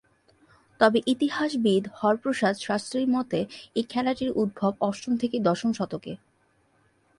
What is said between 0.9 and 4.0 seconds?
ইতিহাসবিদ হরপ্রসাদ শাস্ত্রীর মতে, এই